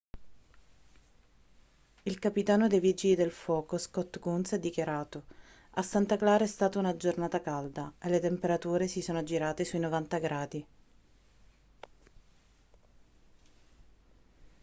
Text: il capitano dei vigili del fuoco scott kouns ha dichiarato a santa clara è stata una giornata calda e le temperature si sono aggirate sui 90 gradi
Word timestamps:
il 2.01 2.17
capitano 2.17 2.67
dei 2.67 2.79
vigili 2.79 3.13
del 3.13 3.29
fuoco 3.29 3.77
scott 3.77 4.17
kouns 4.17 4.51
ha 4.53 4.57
dichiarato 4.57 5.25
a 5.73 5.83
santa 5.83 6.17
clara 6.17 6.43
è 6.43 6.47
stata 6.47 6.79
una 6.79 6.97
giornata 6.97 7.39
calda 7.39 7.93
e 7.99 8.09
le 8.09 8.19
temperature 8.19 8.87
si 8.87 8.99
sono 8.99 9.19
aggirate 9.19 9.63
sui 9.63 9.77
90 9.77 10.17
gradi 10.17 10.65